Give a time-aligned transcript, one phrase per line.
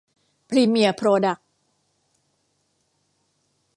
[0.49, 1.47] พรีเมียร์ โพรดักส์